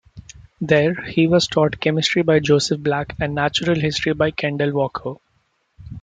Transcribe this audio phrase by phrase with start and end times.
[0.59, 5.17] There he was taught chemistry by Joseph Black and natural history by Kendall Walker.